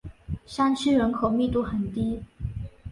[0.47, 2.23] 山区人口密度很低。